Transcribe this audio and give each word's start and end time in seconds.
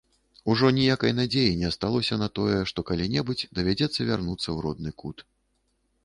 Ужо 0.51 0.69
ніякай 0.77 1.11
надзеі 1.17 1.57
не 1.59 1.67
асталося 1.73 2.15
на 2.21 2.29
тое, 2.39 2.61
што 2.71 2.79
калі-небудзь 2.89 3.47
давядзецца 3.59 4.07
вярнуцца 4.09 4.45
ў 4.55 4.57
родны 4.67 4.91
кут. 5.03 5.23